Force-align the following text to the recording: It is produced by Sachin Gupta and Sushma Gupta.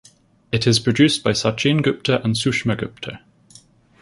It 0.51 0.65
is 0.65 0.79
produced 0.79 1.23
by 1.23 1.29
Sachin 1.29 1.83
Gupta 1.83 2.23
and 2.23 2.33
Sushma 2.33 2.75
Gupta. 2.75 3.21